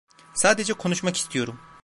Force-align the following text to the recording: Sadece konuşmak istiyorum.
Sadece 0.33 0.73
konuşmak 0.73 1.15
istiyorum. 1.17 1.59